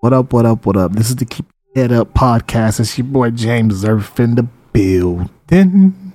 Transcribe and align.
What 0.00 0.14
up, 0.14 0.32
what 0.32 0.46
up, 0.46 0.64
what 0.64 0.78
up? 0.78 0.92
This 0.92 1.10
is 1.10 1.16
the 1.16 1.26
Keep 1.26 1.44
Head 1.76 1.92
Up 1.92 2.14
podcast. 2.14 2.80
It's 2.80 2.96
your 2.96 3.06
boy 3.06 3.28
James 3.32 3.84
Zerf 3.84 4.18
in 4.18 4.34
the 4.34 4.44
building. 4.72 6.14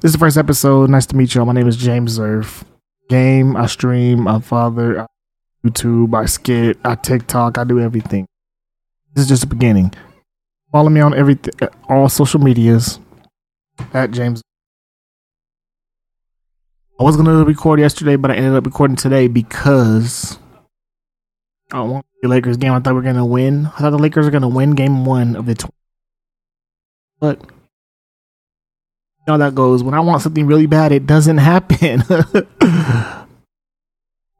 This 0.00 0.04
is 0.04 0.12
the 0.12 0.18
first 0.18 0.38
episode. 0.38 0.88
Nice 0.88 1.04
to 1.04 1.16
meet 1.16 1.34
y'all. 1.34 1.44
My 1.44 1.52
name 1.52 1.68
is 1.68 1.76
James 1.76 2.18
Zerf. 2.18 2.64
Game, 3.10 3.58
I 3.58 3.66
stream, 3.66 4.26
I 4.26 4.40
father, 4.40 5.02
I 5.02 5.06
YouTube, 5.62 6.18
I 6.18 6.24
skit, 6.24 6.78
I 6.82 6.94
TikTok, 6.94 7.58
I 7.58 7.64
do 7.64 7.78
everything. 7.78 8.26
This 9.12 9.24
is 9.24 9.28
just 9.28 9.42
the 9.42 9.48
beginning. 9.48 9.92
Follow 10.72 10.88
me 10.88 11.02
on 11.02 11.12
everything, 11.12 11.52
all 11.90 12.08
social 12.08 12.40
medias 12.40 13.00
at 13.92 14.12
James. 14.12 14.40
I 16.98 17.02
was 17.02 17.18
gonna 17.18 17.44
record 17.44 17.80
yesterday, 17.80 18.16
but 18.16 18.30
I 18.30 18.36
ended 18.36 18.54
up 18.54 18.64
recording 18.64 18.96
today 18.96 19.28
because 19.28 20.38
I 21.72 21.80
want 21.82 22.06
the 22.22 22.28
Lakers 22.28 22.56
game. 22.56 22.72
I 22.72 22.80
thought 22.80 22.94
we 22.94 23.00
were 23.00 23.02
gonna 23.02 23.26
win. 23.26 23.66
I 23.66 23.80
thought 23.80 23.90
the 23.90 23.98
Lakers 23.98 24.24
were 24.24 24.30
gonna 24.30 24.48
win 24.48 24.72
game 24.72 25.04
one 25.04 25.36
of 25.36 25.46
the. 25.46 25.54
Tw- 25.54 25.70
but 27.20 27.40
you 27.42 27.48
know 29.26 29.38
that 29.38 29.54
goes. 29.54 29.82
When 29.82 29.94
I 29.94 30.00
want 30.00 30.22
something 30.22 30.46
really 30.46 30.66
bad, 30.66 30.92
it 30.92 31.06
doesn't 31.06 31.38
happen. 31.52 32.02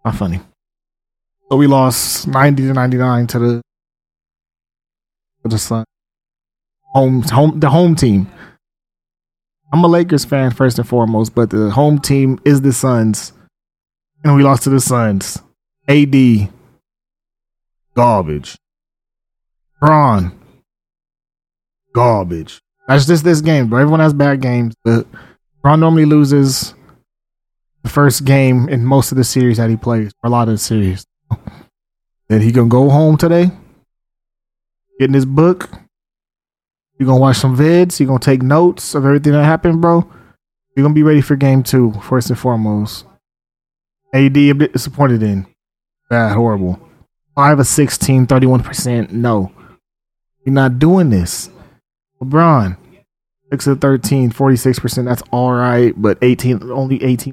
Not 0.05 0.15
funny. 0.15 0.41
So 1.51 1.56
we 1.56 1.67
lost 1.67 2.27
ninety 2.29 2.62
to 2.67 2.73
ninety 2.73 2.97
nine 2.97 3.27
to 3.29 3.39
the 3.39 3.62
to 5.42 5.48
the 5.48 5.59
Sun. 5.59 5.84
Home 6.95 7.23
home 7.23 7.61
the 7.61 7.69
home 7.69 7.95
team. 7.95 8.31
I'm 9.70 9.84
a 9.84 9.89
Lakers 9.89 10.25
fan 10.25 10.51
first 10.51 10.79
and 10.79 10.89
foremost, 10.89 11.34
but 11.34 11.51
the 11.51 11.69
home 11.70 11.98
team 11.98 12.41
is 12.47 12.62
the 12.62 12.73
Suns. 12.73 13.34
And 14.25 14.34
we 14.34 14.42
lost 14.42 14.62
to 14.62 14.70
the 14.70 14.81
Suns. 14.81 15.42
AD 15.87 16.51
garbage. 17.98 18.57
Bron, 19.80 20.39
garbage. 21.92 22.61
That's 22.86 23.06
just 23.06 23.25
this 23.25 23.41
game, 23.41 23.69
bro. 23.69 23.81
Everyone 23.81 23.98
has 23.98 24.14
bad 24.14 24.41
games, 24.41 24.77
but 24.84 25.05
Bron 25.62 25.81
normally 25.81 26.05
loses 26.05 26.75
the 27.83 27.89
first 27.89 28.25
game 28.25 28.69
in 28.69 28.84
most 28.84 29.11
of 29.11 29.19
the 29.19 29.25
series 29.25 29.56
that 29.56 29.69
he 29.69 29.77
plays, 29.77 30.12
or 30.23 30.28
a 30.28 30.31
lot 30.31 30.47
of 30.47 30.55
the 30.55 30.58
series. 30.58 31.05
Then 32.28 32.42
he 32.42 32.53
gonna 32.53 32.69
go 32.69 32.91
home 32.91 33.17
today, 33.17 33.50
get 35.01 35.08
in 35.08 35.14
his 35.14 35.25
book. 35.25 35.69
You 37.01 37.06
gonna 37.06 37.19
watch 37.19 37.39
some 37.39 37.56
vids. 37.56 37.98
You 37.98 38.06
gonna 38.06 38.19
take 38.19 38.42
notes 38.42 38.95
of 38.95 39.06
everything 39.06 39.33
that 39.33 39.45
happened, 39.45 39.80
bro. 39.80 40.08
You're 40.77 40.84
gonna 40.84 40.95
be 40.95 41.03
ready 41.03 41.23
for 41.23 41.36
game 41.36 41.62
two, 41.62 41.95
first 42.03 42.28
and 42.28 42.39
foremost. 42.39 43.06
AD 44.12 44.36
a 44.36 44.53
bit 44.53 44.75
disappointed 44.75 45.23
in. 45.23 45.47
Bad, 46.11 46.34
horrible. 46.34 46.88
5 47.39 47.61
of 47.61 47.67
16, 47.69 48.27
31%. 48.27 49.12
No. 49.12 49.53
You're 50.44 50.53
not 50.53 50.81
doing 50.81 51.11
this. 51.11 51.48
LeBron, 52.20 52.77
6 53.53 53.67
of 53.69 53.80
13, 53.80 54.33
46%. 54.33 55.05
That's 55.05 55.22
all 55.30 55.53
right, 55.53 55.95
but 55.97 56.19
18, 56.20 56.69
only 56.72 57.00
18. 57.00 57.33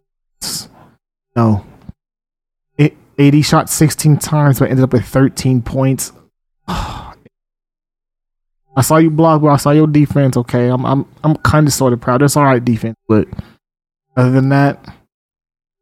No. 1.36 1.66
It, 2.78 2.96
AD 3.18 3.44
shot 3.44 3.68
16 3.68 4.18
times, 4.18 4.60
but 4.60 4.70
ended 4.70 4.84
up 4.84 4.94
with 4.94 5.08
13 5.08 5.64
points. 5.64 6.12
I 6.68 7.16
saw 8.84 8.98
you 8.98 9.10
block, 9.10 9.42
bro. 9.42 9.54
I 9.54 9.58
saw 9.58 9.72
your 9.72 9.88
defense. 9.88 10.38
Okay, 10.38 10.68
I'm 10.68 10.86
I'm 10.86 11.08
I'm 11.24 11.36
kind 11.38 11.66
of 11.66 11.74
sort 11.74 11.94
of 11.94 12.02
proud. 12.02 12.22
That's 12.22 12.38
all 12.38 12.44
right 12.44 12.64
defense, 12.64 12.98
but 13.08 13.28
other 14.16 14.30
than 14.30 14.50
that, 14.50 14.86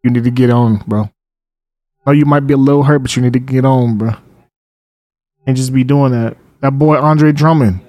you 0.02 0.12
need 0.12 0.24
to 0.24 0.32
get 0.32 0.50
on, 0.50 0.78
bro. 0.88 1.10
Know 2.06 2.12
you 2.14 2.26
might 2.26 2.48
be 2.48 2.54
a 2.54 2.58
little 2.58 2.84
hurt, 2.84 3.00
but 3.00 3.16
you 3.16 3.22
need 3.22 3.34
to 3.34 3.40
get 3.40 3.66
on, 3.66 3.98
bro. 3.98 4.12
And 5.46 5.56
just 5.56 5.74
be 5.74 5.84
doing 5.84 6.12
that. 6.12 6.38
That 6.62 6.72
boy 6.72 6.98
Andre 6.98 7.32
Drummond. 7.32 7.82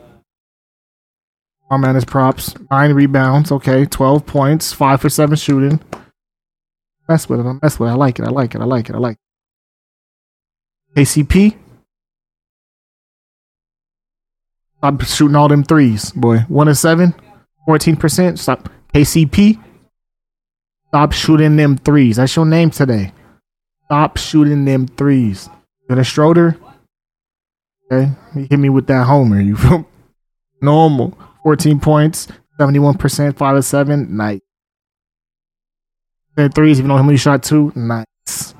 My 1.70 1.76
man 1.76 1.96
is 1.96 2.04
props. 2.04 2.54
Nine 2.70 2.92
rebounds. 2.92 3.50
Okay, 3.50 3.84
twelve 3.86 4.26
points. 4.26 4.72
Five 4.72 5.00
for 5.00 5.08
seven 5.08 5.36
shooting. 5.36 5.80
Mess 7.08 7.28
with 7.28 7.40
it. 7.40 7.46
I 7.46 7.52
mess 7.62 7.78
with 7.78 7.90
it. 7.90 7.92
I 7.92 7.96
like 7.96 8.18
it. 8.18 8.24
I 8.24 8.30
like 8.30 8.54
it. 8.54 8.60
I 8.60 8.64
like 8.64 8.88
it. 8.88 8.94
I 8.94 8.98
like 8.98 9.16
it. 10.96 11.00
KCP. 11.00 11.56
Stop 14.78 15.02
shooting 15.02 15.34
all 15.34 15.48
them 15.48 15.64
threes, 15.64 16.12
boy. 16.12 16.38
One 16.48 16.68
of 16.68 16.76
seven, 16.76 17.14
14%. 17.66 18.38
Stop. 18.38 18.68
KCP. 18.92 19.58
Stop 20.88 21.12
shooting 21.12 21.56
them 21.56 21.78
threes. 21.78 22.16
That's 22.16 22.36
your 22.36 22.44
name 22.44 22.70
today. 22.70 23.12
Stop 23.86 24.16
shooting 24.16 24.64
them 24.64 24.86
threes. 24.86 25.48
Dennis 25.88 26.06
Schroeder. 26.06 26.56
Okay. 27.90 28.10
He 28.32 28.46
hit 28.50 28.58
me 28.58 28.70
with 28.70 28.86
that 28.86 29.04
homer. 29.04 29.40
You 29.40 29.56
feel 29.56 29.86
normal. 30.60 31.16
14 31.42 31.78
points, 31.78 32.28
71%, 32.58 33.36
5 33.36 33.56
of 33.56 33.64
7. 33.64 34.16
Nice. 34.16 34.40
And 36.36 36.54
threes, 36.54 36.78
even 36.78 36.88
though 36.88 36.96
he 36.96 37.00
only 37.00 37.16
shot 37.16 37.42
two. 37.42 37.70
Nice. 37.74 38.54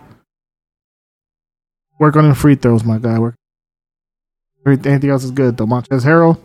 Work 1.99 2.17
on 2.17 2.29
the 2.29 2.35
free 2.35 2.55
throws, 2.55 2.85
my 2.85 2.99
guy. 2.99 3.19
Work. 3.19 3.35
Anything 4.67 5.11
else 5.11 5.25
is 5.25 5.31
good, 5.31 5.57
though. 5.57 5.67
Montrezl 5.67 6.05
Harrell. 6.05 6.41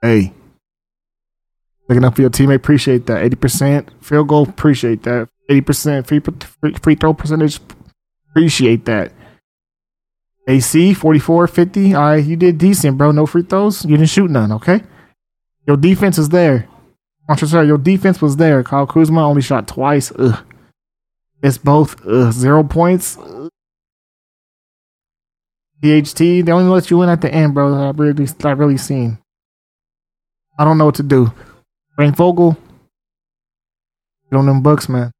Hey. 0.00 0.32
Looking 1.88 2.04
up 2.04 2.16
for 2.16 2.22
your 2.22 2.30
teammate. 2.30 2.56
Appreciate 2.56 3.06
that. 3.06 3.22
80% 3.30 3.88
field 4.02 4.28
goal. 4.28 4.48
Appreciate 4.48 5.02
that. 5.04 5.28
80% 5.60 6.06
free, 6.06 6.72
free, 6.82 6.94
throw 6.94 7.14
percentage. 7.14 7.60
Appreciate 8.30 8.84
that. 8.86 9.12
AC 10.48 10.94
44 10.94 11.46
50. 11.46 11.94
All 11.94 12.02
right, 12.02 12.24
you 12.24 12.36
did 12.36 12.58
decent, 12.58 12.98
bro. 12.98 13.12
No 13.12 13.26
free 13.26 13.42
throws. 13.42 13.84
You 13.84 13.96
didn't 13.96 14.10
shoot 14.10 14.30
none, 14.30 14.52
okay? 14.52 14.82
Your 15.66 15.76
defense 15.76 16.18
is 16.18 16.30
there. 16.30 16.68
Montrezl, 17.28 17.66
your 17.66 17.78
defense 17.78 18.20
was 18.20 18.36
there. 18.36 18.64
Kyle 18.64 18.86
Kuzma 18.86 19.26
only 19.26 19.42
shot 19.42 19.68
twice. 19.68 20.12
Ugh. 20.18 20.44
It's 21.42 21.58
both 21.58 22.04
ugh. 22.06 22.32
zero 22.32 22.62
points. 22.64 23.16
THT, 25.82 26.18
they 26.18 26.52
only 26.52 26.70
let 26.70 26.90
you 26.90 27.02
in 27.02 27.08
at 27.08 27.20
the 27.20 27.32
end, 27.32 27.54
bro. 27.54 27.74
I 27.74 27.90
really, 27.90 28.26
I 28.44 28.50
really 28.52 28.76
seen. 28.76 29.18
I 30.58 30.64
don't 30.64 30.78
know 30.78 30.84
what 30.86 30.94
to 30.96 31.02
do. 31.02 31.32
Frank 31.96 32.16
Vogel, 32.16 32.56
get 34.30 34.36
on 34.36 34.46
them 34.46 34.62
books, 34.62 34.88
man. 34.88 35.10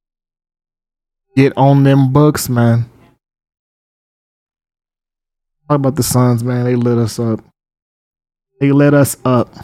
Get 1.35 1.57
on 1.57 1.85
them 1.85 2.13
books, 2.13 2.49
man. 2.49 2.91
Talk 5.69 5.77
about 5.77 5.97
the 5.97 6.03
Suns, 6.03 6.45
man. 6.45 6.65
They 6.65 6.77
lit 6.77 6.99
us 6.99 7.19
up. 7.19 7.41
They 8.61 8.73
lit 8.73 8.93
us 8.93 9.17
up. 9.25 9.55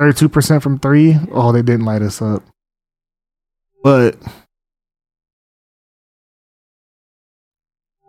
32% 0.00 0.62
from 0.62 0.78
three. 0.78 1.16
Oh, 1.32 1.52
they 1.52 1.62
didn't 1.62 1.84
light 1.84 2.02
us 2.02 2.22
up. 2.22 2.42
But 3.82 4.16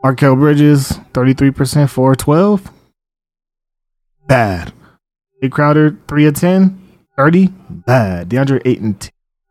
Mikal 0.04 0.38
Bridges, 0.38 0.92
33%, 1.14 1.90
4 1.90 2.16
12. 2.16 2.72
Bad. 4.28 4.74
Jae 5.42 5.52
Crowder, 5.52 5.98
3 6.08 6.26
of 6.28 6.36
10, 6.36 6.82
30. 7.18 7.48
Bad. 7.48 8.30
DeAndre 8.30 8.62
Ayton. 8.66 8.98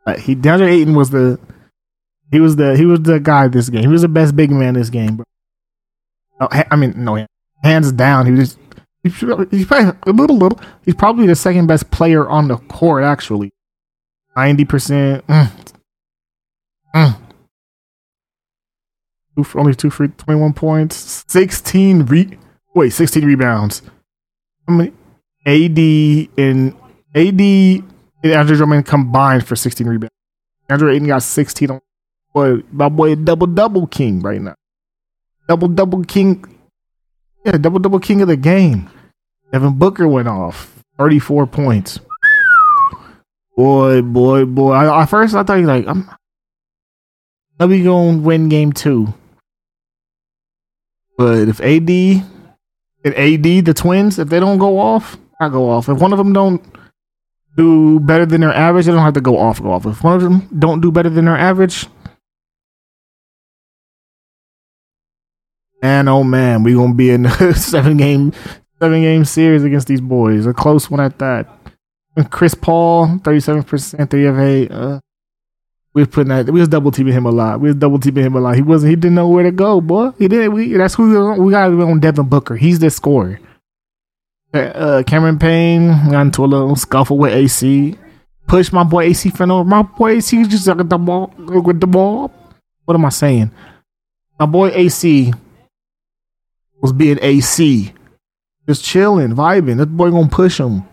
Uh, 0.06 0.16
he 0.16 0.36
DeAndre 0.36 0.70
Ayton 0.70 0.94
was 0.94 1.10
the 1.10 1.38
he 2.30 2.40
was 2.40 2.56
the 2.56 2.76
he 2.76 2.86
was 2.86 3.00
the 3.02 3.20
guy 3.20 3.48
this 3.48 3.68
game. 3.68 3.82
He 3.82 3.88
was 3.88 4.02
the 4.02 4.08
best 4.08 4.34
big 4.36 4.50
man 4.50 4.74
this 4.74 4.90
game, 4.90 5.16
bro. 5.16 5.24
No, 6.40 6.48
I 6.50 6.76
mean, 6.76 6.92
no, 6.96 7.26
hands 7.62 7.92
down. 7.92 8.26
He 8.26 8.32
was 8.32 8.58
he's, 9.02 9.18
he's 9.50 9.66
probably 9.66 9.96
a 10.06 10.12
little. 10.12 10.60
He's 10.84 10.94
probably 10.94 11.26
the 11.26 11.34
second 11.34 11.66
best 11.66 11.90
player 11.90 12.28
on 12.28 12.48
the 12.48 12.56
court. 12.56 13.04
Actually, 13.04 13.52
ninety 14.36 14.64
percent. 14.64 15.26
Mm. 15.26 15.50
Mm. 16.94 17.16
Only 19.54 19.74
two 19.74 19.90
free, 19.90 20.08
twenty-one 20.08 20.54
points, 20.54 21.24
sixteen 21.28 22.04
re. 22.04 22.38
Wait, 22.74 22.90
sixteen 22.90 23.24
rebounds. 23.24 23.82
How 24.66 24.74
many? 24.74 24.92
AD 25.44 25.78
and 26.38 26.74
AD 27.14 27.40
and 27.40 28.32
Andre 28.32 28.56
Drummond 28.56 28.86
combined 28.86 29.46
for 29.46 29.54
sixteen 29.56 29.86
rebounds. 29.86 30.12
Andrew 30.68 30.90
Ayton 30.90 31.06
got 31.06 31.22
sixteen. 31.22 31.70
On, 31.70 31.80
boy, 32.36 32.62
my 32.70 32.88
boy, 32.90 33.14
double 33.14 33.46
double 33.46 33.86
king 33.86 34.20
right 34.20 34.40
now. 34.40 34.54
Double 35.48 35.68
double 35.68 36.04
king. 36.04 36.44
Yeah, 37.44 37.56
double 37.56 37.78
double 37.78 38.00
king 38.00 38.20
of 38.20 38.28
the 38.28 38.36
game. 38.36 38.90
Devin 39.52 39.78
Booker 39.78 40.06
went 40.06 40.28
off. 40.28 40.84
34 40.98 41.46
points. 41.46 41.98
Boy, 43.56 44.02
boy, 44.02 44.44
boy. 44.44 44.72
I, 44.72 45.02
at 45.02 45.06
first 45.06 45.34
I 45.34 45.44
thought 45.44 45.58
he 45.58 45.64
like 45.64 45.86
I'm 45.86 46.10
I'll 47.58 47.68
be 47.68 47.82
going 47.82 48.18
to 48.18 48.22
win 48.22 48.50
game 48.50 48.72
two. 48.72 49.14
But 51.16 51.48
if 51.48 51.60
AD 51.60 51.88
if 51.88 53.14
AD, 53.16 53.64
the 53.64 53.72
twins, 53.72 54.18
if 54.18 54.28
they 54.28 54.40
don't 54.40 54.58
go 54.58 54.78
off, 54.78 55.16
I 55.40 55.48
go 55.48 55.70
off. 55.70 55.88
If 55.88 56.00
one 56.00 56.12
of 56.12 56.18
them 56.18 56.34
don't 56.34 56.60
do 57.56 58.00
better 58.00 58.26
than 58.26 58.42
their 58.42 58.52
average, 58.52 58.84
they 58.84 58.92
don't 58.92 59.02
have 59.02 59.14
to 59.14 59.20
go 59.22 59.38
off, 59.38 59.62
go 59.62 59.72
off. 59.72 59.86
If 59.86 60.02
one 60.02 60.16
of 60.16 60.22
them 60.22 60.48
don't 60.58 60.82
do 60.82 60.90
better 60.90 61.08
than 61.08 61.24
their 61.24 61.38
average, 61.38 61.86
Man, 65.82 66.08
oh 66.08 66.24
man, 66.24 66.62
we 66.62 66.74
gonna 66.74 66.94
be 66.94 67.10
in 67.10 67.26
a 67.26 67.54
seven 67.54 67.96
game 67.96 68.32
seven 68.80 69.02
game 69.02 69.24
series 69.24 69.64
against 69.64 69.88
these 69.88 70.00
boys. 70.00 70.46
A 70.46 70.54
close 70.54 70.90
one 70.90 71.00
at 71.00 71.18
that. 71.18 71.48
Chris 72.30 72.54
Paul, 72.54 73.18
thirty 73.18 73.40
seven 73.40 73.62
percent, 73.62 74.10
three 74.10 74.26
of 74.26 74.38
eight. 74.38 74.70
Uh, 74.70 75.00
we 75.92 76.02
was 76.02 76.08
putting 76.08 76.28
that. 76.28 76.46
We 76.46 76.60
was 76.60 76.68
double 76.68 76.90
teaming 76.90 77.12
him 77.12 77.26
a 77.26 77.30
lot. 77.30 77.60
We 77.60 77.68
was 77.68 77.76
double 77.76 77.98
teaming 77.98 78.24
him 78.24 78.34
a 78.36 78.40
lot. 78.40 78.56
He 78.56 78.62
wasn't. 78.62 78.90
He 78.90 78.96
didn't 78.96 79.14
know 79.14 79.28
where 79.28 79.44
to 79.44 79.50
go, 79.50 79.80
boy. 79.80 80.10
He 80.18 80.28
didn't. 80.28 80.52
We 80.52 80.72
that's 80.72 80.94
who 80.94 81.34
we, 81.34 81.40
we 81.40 81.50
got 81.52 81.70
on 81.70 82.00
Devin 82.00 82.28
Booker. 82.28 82.56
He's 82.56 82.78
the 82.78 82.90
scorer. 82.90 83.40
Uh, 84.54 85.02
Cameron 85.06 85.38
Payne 85.38 85.88
got 86.10 86.22
into 86.22 86.44
a 86.44 86.46
little 86.46 86.76
scuffle 86.76 87.18
with 87.18 87.32
AC. 87.34 87.98
Push 88.46 88.72
my 88.72 88.84
boy 88.84 89.04
AC 89.04 89.32
no. 89.40 89.64
My 89.64 89.82
boy 89.82 90.16
AC 90.16 90.44
just 90.44 90.66
got 90.66 90.88
the 90.88 90.98
ball 90.98 91.32
with 91.36 91.80
the 91.80 91.86
ball. 91.86 92.32
What 92.84 92.94
am 92.94 93.04
I 93.04 93.10
saying? 93.10 93.50
My 94.38 94.46
boy 94.46 94.70
AC 94.70 95.32
was 96.86 96.92
being 96.92 97.18
AC, 97.20 97.92
just 98.68 98.84
chilling, 98.84 99.34
vibing. 99.34 99.78
That 99.78 99.86
boy 99.86 100.10
gonna 100.10 100.28
push 100.28 100.60
him. 100.60 100.84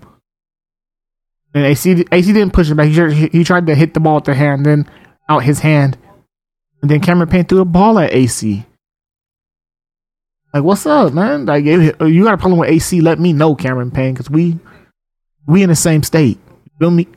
And 1.53 1.65
AC, 1.65 2.03
AC 2.11 2.33
didn't 2.33 2.53
push 2.53 2.69
him 2.71 2.77
back. 2.77 2.89
He, 2.89 3.27
he 3.27 3.43
tried 3.43 3.67
to 3.67 3.75
hit 3.75 3.93
the 3.93 3.99
ball 3.99 4.15
with 4.15 4.23
the 4.23 4.33
hand, 4.33 4.65
then 4.65 4.89
out 5.29 5.43
his 5.43 5.59
hand, 5.59 5.97
and 6.81 6.89
then 6.89 6.99
Cameron 6.99 7.29
Payne 7.29 7.45
threw 7.45 7.61
a 7.61 7.65
ball 7.65 7.99
at 7.99 8.11
AC. 8.11 8.65
Like, 10.51 10.63
what's 10.63 10.85
up, 10.87 11.13
man? 11.13 11.45
Like, 11.45 11.65
if 11.65 11.95
you 12.01 12.23
got 12.23 12.33
a 12.33 12.37
problem 12.37 12.59
with 12.59 12.69
AC, 12.69 13.01
let 13.01 13.19
me 13.19 13.33
know, 13.33 13.55
Cameron 13.55 13.91
Payne, 13.91 14.13
because 14.13 14.31
we 14.31 14.57
we 15.45 15.61
in 15.61 15.69
the 15.69 15.75
same 15.75 16.01
state. 16.01 16.39
You 16.47 16.71
feel 16.79 16.91
me? 16.91 17.07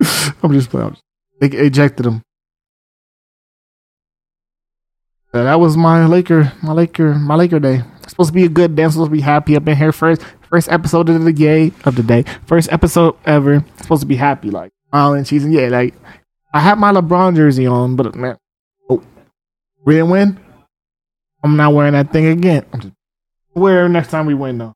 I'm 0.42 0.52
just 0.52 0.70
playing. 0.70 0.96
They 1.40 1.48
ejected 1.48 2.06
him. 2.06 2.22
That 5.42 5.58
was 5.58 5.76
my 5.76 6.06
Laker, 6.06 6.52
my 6.62 6.72
Laker, 6.72 7.14
my 7.14 7.34
Laker 7.34 7.58
day. 7.58 7.82
It's 8.02 8.10
supposed 8.10 8.28
to 8.28 8.34
be 8.34 8.44
a 8.44 8.48
good 8.48 8.76
day. 8.76 8.84
I'm 8.84 8.90
supposed 8.92 9.10
to 9.10 9.16
be 9.16 9.20
happy 9.20 9.56
up 9.56 9.66
in 9.66 9.76
here 9.76 9.90
first. 9.90 10.22
First 10.48 10.70
episode 10.70 11.08
of 11.08 11.24
the 11.24 11.32
day 11.32 11.72
of 11.84 11.96
the 11.96 12.04
day. 12.04 12.24
First 12.46 12.72
episode 12.72 13.16
ever. 13.24 13.54
It's 13.54 13.82
supposed 13.82 14.02
to 14.02 14.06
be 14.06 14.14
happy, 14.16 14.50
like 14.50 14.72
smiling, 14.88 15.24
cheesing. 15.24 15.52
Yeah, 15.52 15.68
like 15.68 15.94
I 16.52 16.60
had 16.60 16.78
my 16.78 16.92
LeBron 16.92 17.34
jersey 17.34 17.66
on, 17.66 17.96
but 17.96 18.14
man, 18.14 18.38
oh, 18.88 19.02
we 19.84 19.94
didn't 19.94 20.10
win. 20.10 20.38
I'm 21.42 21.56
not 21.56 21.74
wearing 21.74 21.94
that 21.94 22.12
thing 22.12 22.26
again. 22.26 22.64
I'm 22.72 22.80
just 22.80 22.94
wear 23.54 23.88
next 23.88 24.08
time 24.08 24.26
we 24.26 24.34
win 24.34 24.58
though. 24.58 24.74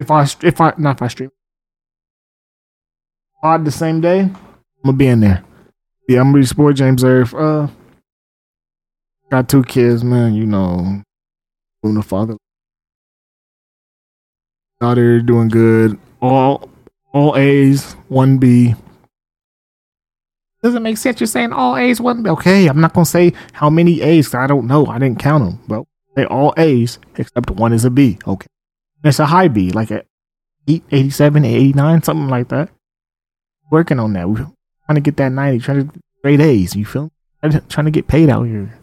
If 0.00 0.10
I 0.10 0.22
if 0.42 0.60
I 0.60 0.72
not 0.78 0.96
if 0.96 1.02
I 1.02 1.08
stream 1.08 1.30
odd 3.42 3.64
the 3.64 3.70
same 3.70 4.00
day, 4.00 4.20
I'm 4.20 4.36
gonna 4.84 4.96
be 4.96 5.06
in 5.06 5.20
there. 5.20 5.44
Yeah, 6.08 6.20
I'm 6.20 6.32
gonna 6.32 6.42
be 6.42 6.46
sport 6.46 6.76
James 6.76 7.04
Earth. 7.04 7.34
Uh, 7.34 7.68
got 9.30 9.48
two 9.48 9.62
kids, 9.62 10.04
man. 10.04 10.34
You 10.34 10.46
know, 10.46 11.02
from 11.82 11.94
the 11.94 12.02
father. 12.02 12.36
Daughter 14.80 15.20
doing 15.20 15.48
good. 15.48 15.98
All 16.20 16.68
all 17.12 17.36
A's, 17.36 17.94
one 18.08 18.38
B. 18.38 18.74
Doesn't 20.62 20.82
make 20.82 20.96
sense. 20.96 21.20
You're 21.20 21.26
saying 21.26 21.52
all 21.52 21.76
A's, 21.76 22.00
one 22.00 22.22
B. 22.22 22.30
Okay, 22.30 22.66
I'm 22.66 22.80
not 22.80 22.92
gonna 22.92 23.06
say 23.06 23.32
how 23.52 23.70
many 23.70 24.02
A's. 24.02 24.34
I 24.34 24.46
don't 24.46 24.66
know. 24.66 24.86
I 24.86 24.98
didn't 24.98 25.18
count 25.18 25.44
them, 25.44 25.60
but 25.66 25.84
they 26.14 26.26
all 26.26 26.52
A's 26.56 26.98
except 27.16 27.50
one 27.50 27.72
is 27.72 27.84
a 27.84 27.90
B. 27.90 28.18
Okay, 28.26 28.48
it's 29.04 29.18
a 29.18 29.26
high 29.26 29.48
B, 29.48 29.70
like 29.70 29.90
a 29.90 30.04
87, 30.68 31.44
89, 31.44 32.02
something 32.02 32.28
like 32.28 32.48
that. 32.48 32.70
Working 33.70 34.00
on 34.00 34.12
that. 34.14 34.28
We're 34.28 34.46
trying 34.86 34.96
to 34.96 35.00
get 35.00 35.16
that 35.18 35.30
90, 35.30 35.58
trying 35.60 35.88
to 35.88 36.00
get 36.24 36.40
A's. 36.40 36.74
You 36.74 36.84
feel? 36.84 37.10
Trying 37.68 37.84
to 37.84 37.90
get 37.90 38.08
paid 38.08 38.28
out 38.28 38.44
here. 38.44 38.76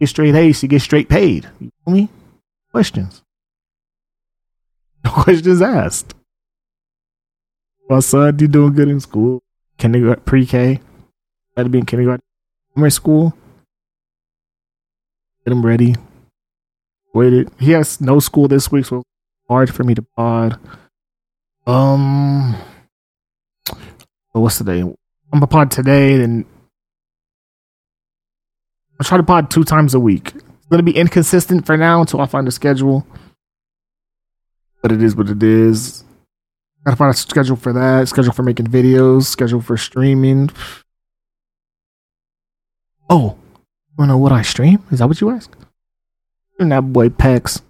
Get 0.00 0.08
straight 0.08 0.34
A's, 0.34 0.62
you 0.62 0.68
get 0.68 0.82
straight 0.82 1.08
paid. 1.08 1.48
You 1.60 1.70
feel 1.84 1.94
me? 1.94 2.08
Questions. 2.72 3.22
No 5.04 5.10
questions 5.22 5.62
asked. 5.62 6.14
My 7.88 8.00
son, 8.00 8.38
you 8.38 8.48
doing 8.48 8.74
good 8.74 8.88
in 8.88 9.00
school? 9.00 9.42
Kindergarten, 9.78 10.24
pre-K. 10.24 10.80
To 11.56 11.68
be 11.68 11.78
in 11.78 11.86
kindergarten. 11.86 12.24
Summer 12.74 12.90
school. 12.90 13.34
Get 15.44 15.52
him 15.52 15.64
ready. 15.64 15.94
Waited. 17.12 17.50
He 17.60 17.72
has 17.72 18.00
no 18.00 18.18
school 18.18 18.48
this 18.48 18.72
week, 18.72 18.86
so 18.86 19.04
hard 19.48 19.72
for 19.72 19.84
me 19.84 19.94
to 19.94 20.02
pod. 20.02 20.58
Um, 21.66 22.56
what's 24.32 24.58
today? 24.58 24.80
I'm 24.80 24.96
gonna 25.32 25.46
pod 25.46 25.70
today, 25.70 26.16
then 26.16 26.44
I 29.00 29.04
try 29.04 29.16
to 29.16 29.22
pod 29.22 29.50
two 29.50 29.64
times 29.64 29.94
a 29.94 30.00
week. 30.00 30.32
It's 30.34 30.66
gonna 30.70 30.82
be 30.82 30.96
inconsistent 30.96 31.66
for 31.66 31.76
now 31.76 32.00
until 32.00 32.20
I 32.20 32.26
find 32.26 32.46
a 32.46 32.52
schedule. 32.52 33.06
But 34.82 34.92
it 34.92 35.02
is 35.02 35.16
what 35.16 35.28
it 35.28 35.42
is. 35.42 36.04
Gotta 36.84 36.96
find 36.96 37.12
a 37.12 37.16
schedule 37.16 37.56
for 37.56 37.72
that, 37.72 38.08
schedule 38.08 38.32
for 38.32 38.42
making 38.42 38.66
videos, 38.66 39.24
schedule 39.24 39.60
for 39.60 39.76
streaming. 39.76 40.50
Oh, 43.08 43.36
you 43.56 43.94
wanna 43.98 44.12
know 44.12 44.18
what 44.18 44.32
I 44.32 44.42
stream? 44.42 44.82
Is 44.90 44.98
that 44.98 45.08
what 45.08 45.20
you 45.20 45.30
ask? 45.30 45.50
Doing 46.58 46.70
that 46.70 46.82
boy 46.82 47.08
Pex. 47.08 47.60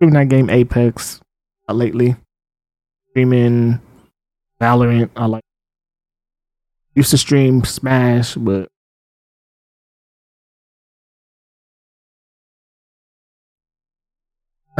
Doing 0.00 0.14
that 0.14 0.28
game 0.28 0.48
Apex 0.48 1.20
uh, 1.68 1.72
lately. 1.72 2.16
Streaming 3.10 3.80
Valorant. 4.60 5.10
I 5.16 5.26
like 5.26 5.42
used 6.94 7.10
to 7.10 7.18
stream 7.18 7.64
Smash, 7.64 8.34
but 8.34 8.68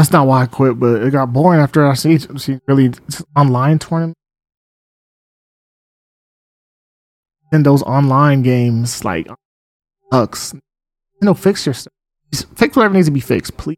That's 0.00 0.12
not 0.12 0.26
why 0.26 0.44
I 0.44 0.46
quit, 0.46 0.80
but 0.80 1.02
it 1.02 1.10
got 1.10 1.30
boring 1.30 1.60
after 1.60 1.86
I 1.86 1.92
see 1.92 2.18
see 2.18 2.58
really 2.66 2.90
online 3.36 3.78
tournament. 3.78 4.16
And 7.52 7.66
those 7.66 7.82
online 7.82 8.40
games 8.40 9.04
like 9.04 9.28
sucks. 10.10 10.54
Know, 11.20 11.34
fix 11.34 11.66
your 11.66 11.74
stuff. 11.74 11.92
Fix 12.32 12.76
whatever 12.76 12.94
needs 12.94 13.08
to 13.08 13.12
be 13.12 13.20
fixed, 13.20 13.58
please. 13.58 13.76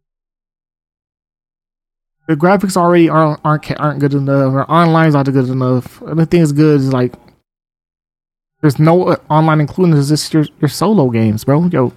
The 2.29 2.37
graphics 2.37 2.77
already 2.77 3.09
aren't 3.09 3.41
aren't, 3.45 3.81
aren't 3.81 3.99
good 3.99 4.15
enough. 4.15 4.55
Or 4.55 4.71
online's 4.71 5.15
not 5.15 5.27
good 5.27 5.49
enough. 5.49 5.99
The 6.07 6.25
thing 6.25 6.43
is 6.43 6.53
good 6.53 6.83
is 6.83 6.93
like 6.93 7.15
there's 8.61 8.79
no 8.79 9.09
uh, 9.09 9.17
online 9.29 9.61
including. 9.61 10.01
Just 10.01 10.33
your 10.33 10.47
your 10.61 10.69
solo 10.69 11.11
games, 11.11 11.43
bro. 11.43 11.65
Yo, 11.65 11.93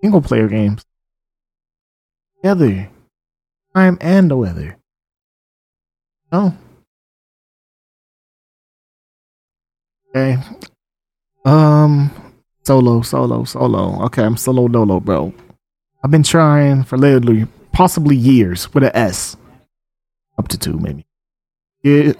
single 0.00 0.22
player 0.22 0.48
games. 0.48 0.86
Together 2.38 2.88
time 3.76 3.98
and 4.00 4.30
the 4.30 4.36
weather. 4.36 4.78
Oh. 6.32 6.56
Okay. 10.10 10.38
Um 11.44 12.10
solo, 12.62 13.02
solo, 13.02 13.44
solo. 13.44 14.02
Okay, 14.06 14.22
I'm 14.22 14.36
solo 14.36 14.66
dolo, 14.68 14.98
bro. 14.98 15.32
I've 16.02 16.10
been 16.10 16.22
trying 16.22 16.84
for 16.84 16.96
literally 16.96 17.46
possibly 17.72 18.16
years 18.16 18.72
with 18.72 18.84
an 18.84 18.92
S. 18.94 19.36
Up 20.38 20.48
to 20.48 20.58
two, 20.58 20.78
maybe. 20.78 21.04
Get 21.84 22.18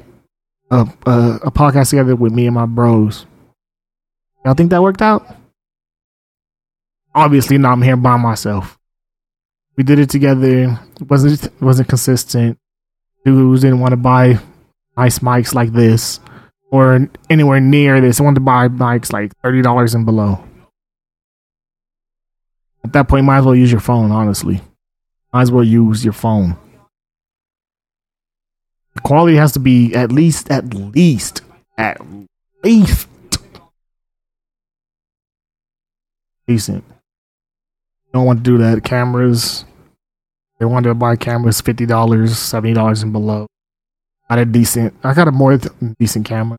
a, 0.70 0.86
a, 1.06 1.38
a 1.44 1.50
podcast 1.50 1.90
together 1.90 2.16
with 2.16 2.32
me 2.32 2.46
and 2.46 2.54
my 2.54 2.66
bros. 2.66 3.26
Y'all 4.44 4.54
think 4.54 4.70
that 4.70 4.82
worked 4.82 5.02
out? 5.02 5.26
Obviously, 7.14 7.58
not. 7.58 7.72
I'm 7.72 7.82
here 7.82 7.96
by 7.96 8.16
myself 8.16 8.78
we 9.76 9.85
did 9.85 9.99
it 9.99 10.11
together. 10.11 10.78
It 11.00 11.09
wasn't 11.09 11.45
it 11.45 11.61
wasn't 11.61 11.88
consistent. 11.88 12.59
Dudes 13.25 13.62
didn't 13.62 13.80
want 13.80 13.92
to 13.92 13.97
buy 13.97 14.38
nice 14.97 15.18
mics 15.18 15.54
like 15.54 15.73
this 15.73 16.21
or 16.71 17.09
anywhere 17.28 17.61
near 17.61 18.00
this. 18.00 18.21
I 18.21 18.25
wanted 18.25 18.37
to 18.37 18.40
buy 18.40 18.68
mics 18.68 19.12
like 19.12 19.37
thirty 19.42 19.62
dollars 19.62 19.95
and 19.95 20.04
below. 20.04 20.42
At 22.85 22.92
that 22.92 23.09
point, 23.09 23.26
might 23.26 23.38
as 23.38 23.45
well 23.45 23.54
use 23.54 23.71
your 23.71 23.80
phone. 23.80 24.12
Honestly, 24.12 24.61
might 25.33 25.42
as 25.42 25.50
well 25.50 25.64
use 25.64 26.04
your 26.04 26.12
phone. 26.12 26.56
The 28.95 29.00
quality 29.02 29.37
has 29.37 29.52
to 29.52 29.59
be 29.59 29.95
at 29.95 30.11
least, 30.11 30.50
at 30.50 30.73
least, 30.73 31.42
at 31.76 32.00
least 32.62 33.09
decent 36.47 36.85
don't 38.16 38.26
want 38.26 38.44
to 38.44 38.50
do 38.50 38.58
that. 38.58 38.82
Cameras, 38.82 39.64
they 40.58 40.64
wanted 40.64 40.88
to 40.88 40.94
buy 40.94 41.16
cameras 41.16 41.61
fifty 41.61 41.87
dollars, 41.87 42.38
seventy 42.38 42.75
dollars 42.75 43.02
and 43.02 43.12
below. 43.12 43.46
Got 44.28 44.38
a 44.38 44.44
decent. 44.44 44.94
I 45.04 45.14
got 45.14 45.28
a 45.28 45.32
more 45.32 45.56
th- 45.56 45.73
decent 45.99 46.26
camera. 46.26 46.56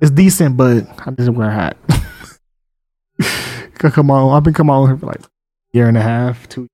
It's 0.00 0.12
decent, 0.12 0.56
but 0.56 0.86
I 1.06 1.10
didn't 1.10 1.34
wear 1.34 1.50
a 1.50 1.54
hat. 1.54 1.76
come 3.74 4.12
on, 4.12 4.36
I've 4.36 4.44
been 4.44 4.54
coming 4.54 4.70
on 4.70 4.86
here 4.86 4.96
for 4.96 5.06
like 5.06 5.20
a 5.20 5.28
year 5.72 5.88
and 5.88 5.96
a 5.96 6.02
half, 6.02 6.48
two. 6.48 6.68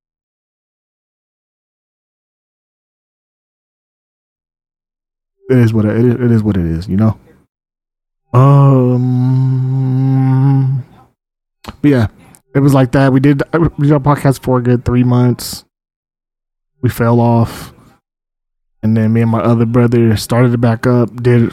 It 5.49 5.59
is 5.59 5.73
what 5.73 5.87
it 5.87 5.97
is. 5.97 6.15
It 6.15 6.31
is 6.31 6.43
what 6.43 6.57
it 6.57 6.67
is. 6.67 6.87
You 6.89 6.99
know. 6.99 7.19
Um, 8.35 10.14
but 11.85 11.91
yeah, 11.91 12.07
it 12.55 12.61
was 12.61 12.73
like 12.73 12.93
that. 12.93 13.13
We 13.13 13.21
did 13.21 13.43
uh, 13.53 13.69
we 13.77 13.89
did 13.89 13.93
our 13.93 14.01
podcast 14.01 14.43
for 14.43 14.57
a 14.57 14.63
good 14.63 14.87
three 14.87 15.05
months. 15.05 15.67
We 16.81 16.89
fell 16.89 17.21
off, 17.21 17.75
and 18.83 18.97
then 18.97 19.13
me 19.13 19.21
and 19.21 19.31
my 19.31 19.41
other 19.41 19.67
brother 19.67 20.17
started 20.17 20.55
it 20.55 20.63
back 20.63 20.87
up. 20.87 21.15
Did 21.23 21.53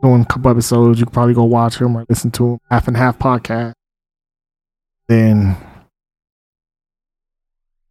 doing 0.00 0.22
a 0.22 0.24
couple 0.26 0.52
episodes. 0.52 1.00
You 1.00 1.06
could 1.06 1.12
probably 1.12 1.34
go 1.34 1.42
watch 1.42 1.78
them 1.78 1.96
or 1.96 2.04
listen 2.08 2.30
to 2.32 2.50
them. 2.50 2.58
Half 2.70 2.86
and 2.86 2.96
half 2.96 3.18
podcast. 3.18 3.72
Then 5.08 5.56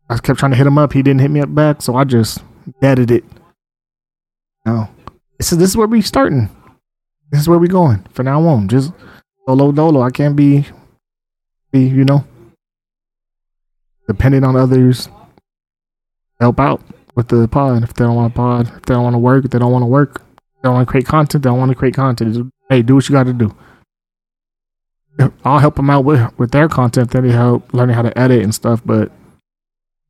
I 0.10 0.18
kept 0.20 0.40
trying 0.40 0.54
to 0.54 0.58
hit 0.58 0.68
him 0.68 0.78
up. 0.78 0.94
He 0.94 1.02
didn't 1.02 1.20
hit 1.20 1.32
me 1.32 1.42
up 1.42 1.54
back, 1.54 1.82
so 1.82 1.98
I 1.98 2.06
just 2.06 2.42
deaded 2.80 3.12
it. 3.12 3.26
No, 4.66 4.88
this 5.38 5.52
is 5.52 5.58
this 5.58 5.72
is 5.72 5.76
where 5.76 5.88
we 5.88 6.02
starting. 6.02 6.50
This 7.30 7.42
is 7.42 7.50
where 7.50 7.60
we 7.60 7.68
going 7.68 8.06
for 8.14 8.24
now 8.24 8.42
on. 8.48 8.70
Just 8.70 8.94
solo 9.46 9.74
dolo. 9.74 10.02
I 10.02 10.12
can't 10.12 10.38
be 10.38 10.66
you 11.74 12.06
know, 12.06 12.26
depending 14.08 14.44
on 14.44 14.56
others. 14.56 15.10
Help 16.40 16.60
out 16.60 16.82
with 17.16 17.30
the 17.30 17.48
pod 17.48 17.84
if 17.84 17.94
they 17.96 18.06
don't 18.06 18.16
want 18.16 18.34
to 18.34 18.38
pod. 18.38 18.68
If 18.68 18.84
they 18.84 18.94
don't 18.94 19.04
want 19.04 19.16
to 19.16 19.20
work, 19.20 19.46
if 19.46 19.52
they 19.52 19.60
don't 19.60 19.72
want 19.72 19.82
to 19.82 19.88
work. 19.88 20.22
They 20.38 20.70
don't 20.70 20.76
want 20.76 20.88
to 20.88 20.92
create 20.92 21.06
content. 21.06 21.44
They 21.44 21.50
don't 21.50 21.58
want 21.58 21.70
to 21.70 21.76
create 21.76 21.96
content. 21.96 22.52
Hey, 22.70 22.82
do 22.82 22.96
what 22.96 23.10
you 23.10 23.14
got 23.14 23.24
to 23.24 23.34
do. 23.34 23.56
I'll 25.44 25.60
help 25.60 25.76
them 25.76 25.90
out 25.90 26.06
with 26.06 26.38
with 26.38 26.52
their 26.52 26.68
content. 26.68 27.12
Then 27.12 27.28
they 27.28 27.34
help 27.34 27.74
learning 27.74 27.96
how 27.96 28.04
to 28.04 28.18
edit 28.18 28.44
and 28.44 28.54
stuff. 28.54 28.82
But 28.86 29.12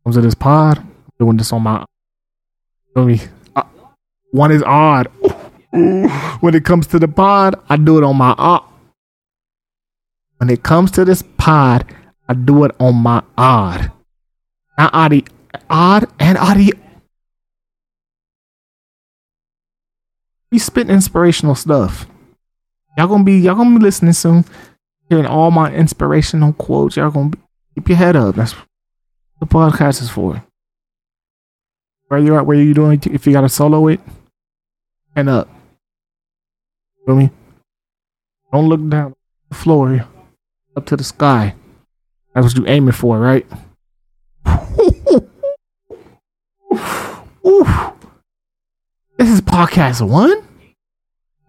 comes 0.04 0.16
to 0.16 0.22
this 0.22 0.36
pod, 0.36 0.86
doing 1.20 1.38
this 1.38 1.54
on 1.54 1.64
my. 1.64 1.86
Feel 2.94 3.06
me? 3.06 3.22
Uh, 3.56 3.64
one 4.32 4.52
is 4.52 4.64
odd. 4.64 5.08
when 5.72 6.56
it 6.56 6.66
comes 6.66 6.88
to 6.88 7.00
the 7.00 7.08
pod, 7.08 7.56
I 7.70 7.78
do 7.78 7.98
it 7.98 8.04
on 8.04 8.18
my 8.18 8.36
odd. 8.38 8.64
When 10.38 10.50
it 10.50 10.64
comes 10.64 10.92
to 10.92 11.06
this 11.06 11.24
pod, 11.38 11.86
I 12.28 12.34
do 12.34 12.64
it 12.64 12.72
on 12.80 12.96
my 12.96 13.24
odd. 13.38 13.92
Not 14.78 14.94
oddie, 14.94 15.28
odd 15.70 16.08
and 16.20 16.38
oddie. 16.38 16.78
We 20.52 20.60
spit 20.60 20.90
inspirational 20.90 21.56
stuff. 21.56 22.06
Y'all 22.98 23.08
gonna 23.08 23.24
be 23.24 23.40
y'all 23.40 23.56
gonna 23.56 23.78
be 23.78 23.84
listening 23.84 24.14
soon, 24.14 24.46
hearing 25.10 25.26
all 25.26 25.52
my 25.52 25.74
inspirational 25.74 26.54
quotes. 26.54 26.98
Y'all 26.98 27.12
gonna 27.12 27.30
be, 27.30 27.40
keep 27.76 27.90
your 27.90 27.98
head 27.98 28.16
up. 28.16 28.36
That's 28.36 28.54
what 28.54 28.68
the 29.40 29.46
podcast 29.46 30.02
is 30.02 30.10
for. 30.10 30.44
Where 32.08 32.20
you 32.20 32.38
at? 32.38 32.46
Where 32.46 32.58
you 32.58 32.74
doing? 32.74 33.02
If 33.12 33.28
you 33.28 33.34
got 33.34 33.42
to 33.42 33.50
solo 33.50 33.88
it, 33.88 34.00
and 35.16 35.30
up. 35.30 35.50
Feel 37.06 37.16
me? 37.16 37.32
Don't 38.54 38.70
look 38.70 38.88
down 38.88 39.16
the 39.50 39.56
floor, 39.56 40.08
up 40.78 40.86
to 40.86 40.96
the 40.96 41.04
sky. 41.04 41.56
That's 42.34 42.46
what 42.46 42.56
you're 42.56 42.70
aiming 42.70 42.94
for, 42.94 43.20
right? 43.20 43.46
Ooh. 47.46 47.68
This 49.18 49.30
is 49.30 49.42
podcast 49.42 50.08
one, 50.08 50.44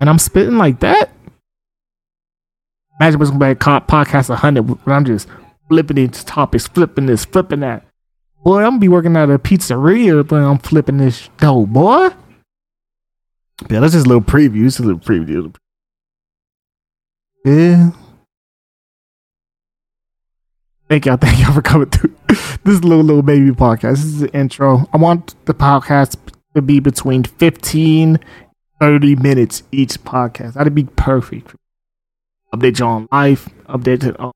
and 0.01 0.09
I'm 0.09 0.19
spitting 0.19 0.57
like 0.57 0.81
that. 0.81 1.11
Imagine 2.99 3.21
what's 3.21 3.31
gonna 3.31 3.45
be 3.45 3.51
a 3.53 3.55
podcast 3.55 4.31
100 4.31 4.63
when 4.63 4.97
I'm 4.97 5.05
just 5.05 5.29
flipping 5.69 5.99
into 5.99 6.25
topics, 6.25 6.67
flipping 6.67 7.05
this, 7.07 7.27
flipping 7.27 7.61
that. 7.61 7.85
Boy, 8.43 8.61
I'm 8.61 8.71
gonna 8.71 8.79
be 8.81 8.89
working 8.89 9.17
at 9.19 9.29
a 9.29 9.39
pizzeria 9.39 10.29
when 10.29 10.43
I'm 10.43 10.59
flipping 10.59 10.97
this 10.97 11.29
dough, 11.37 11.67
boy. 11.67 12.09
Yeah, 13.69 13.81
that's 13.81 13.93
just 13.93 14.07
a 14.07 14.09
little 14.09 14.23
preview. 14.23 14.67
It's 14.67 14.79
a 14.79 14.85
little 14.85 15.01
preview. 15.01 15.55
Yeah. 17.45 17.91
Thank 20.89 21.07
y'all. 21.07 21.17
Thank 21.17 21.41
y'all 21.41 21.53
for 21.53 21.63
coming 21.63 21.91
through 21.91 22.15
this 22.65 22.83
little 22.83 23.05
little 23.05 23.23
baby 23.23 23.51
podcast. 23.51 23.97
This 23.97 24.05
is 24.05 24.21
the 24.21 24.35
intro. 24.35 24.89
I 24.93 24.97
want 24.97 25.35
the 25.47 25.55
podcast 25.55 26.17
to 26.55 26.63
be 26.63 26.81
between 26.81 27.25
15 27.25 28.19
30 28.81 29.17
minutes 29.17 29.65
each 29.73 29.95
podcast. 30.05 30.55
That'd 30.55 30.75
be 30.75 30.85
perfect. 30.85 31.55
Update 32.55 32.79
you 32.79 32.87
on 32.87 33.09
life, 33.13 33.49
update 33.69 34.19
on 34.19 34.33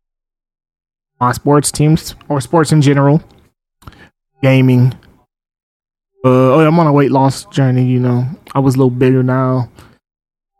my 1.21 1.33
sports 1.33 1.71
teams 1.71 2.15
or 2.29 2.41
sports 2.41 2.73
in 2.73 2.83
general, 2.83 3.23
gaming, 4.43 4.93
uh, 6.25 6.29
oh, 6.29 6.61
I'm 6.61 6.79
on 6.79 6.87
a 6.87 6.93
weight 6.93 7.11
loss 7.11 7.47
journey. 7.47 7.85
You 7.85 7.99
know, 7.99 8.25
I 8.55 8.61
was 8.61 8.77
a 8.77 8.79
little 8.79 8.91
bigger 8.91 9.25
now. 9.25 9.69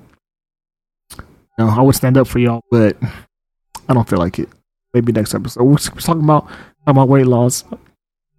No, 1.58 1.70
I 1.70 1.82
would 1.82 1.96
stand 1.96 2.18
up 2.18 2.28
for 2.28 2.40
y'all, 2.40 2.62
but 2.72 2.98
I 3.88 3.94
don't 3.94 4.08
feel 4.08 4.20
like 4.20 4.40
it. 4.40 4.50
Maybe 4.94 5.12
next 5.12 5.34
episode. 5.34 5.64
We're 5.64 5.78
talking 5.78 6.24
about 6.24 6.48
talking 6.48 6.58
about 6.88 7.10
weight 7.10 7.28
loss. 7.28 7.64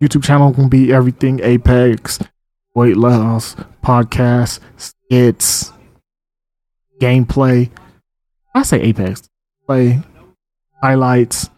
YouTube 0.00 0.24
channel 0.24 0.50
gonna 0.52 0.68
be 0.68 0.92
everything 0.92 1.40
Apex, 1.42 2.18
weight 2.74 2.96
loss, 2.96 3.56
podcast, 3.82 4.60
skits, 4.76 5.72
gameplay. 7.00 7.70
I 8.54 8.62
say 8.62 8.80
Apex. 8.80 9.28
Play 9.66 10.02
highlights. 10.82 11.50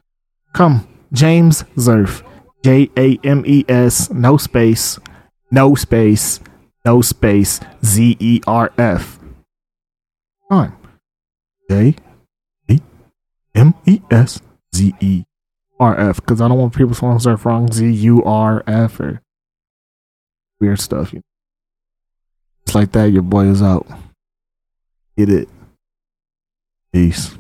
Come 0.52 0.86
James 1.12 1.62
Zerf. 1.76 2.22
J 2.64 2.90
A 2.96 3.18
M 3.22 3.44
E 3.46 3.64
S, 3.68 4.10
no 4.10 4.36
space, 4.36 4.98
no 5.50 5.74
space, 5.74 6.40
no 6.84 7.00
space, 7.00 7.60
Z 7.84 8.16
E 8.18 8.40
R 8.46 8.72
F. 8.76 9.20
On. 10.50 10.72
J 11.70 11.94
A 12.70 12.80
M 13.54 13.74
E 13.86 14.00
S 14.10 14.40
Z 14.74 14.94
E 15.00 15.24
R 15.78 15.98
F. 15.98 16.16
Because 16.16 16.40
I 16.40 16.48
don't 16.48 16.58
want 16.58 16.74
people 16.74 16.94
to 16.94 17.00
Zerf 17.00 17.44
wrong. 17.44 17.70
Z 17.72 17.88
U 17.90 18.24
R 18.24 18.62
F 18.66 19.00
or 19.00 19.22
weird 20.60 20.80
stuff. 20.80 21.12
You 21.12 21.18
know? 21.18 21.22
Like 22.74 22.92
that, 22.92 23.10
your 23.10 23.22
boy 23.22 23.46
is 23.46 23.62
out. 23.62 23.86
Get 25.16 25.30
it. 25.30 25.48
Peace. 26.92 27.36